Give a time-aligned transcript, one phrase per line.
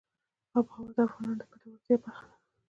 [0.57, 2.33] آب وهوا د افغانانو د ګټورتیا برخه ده.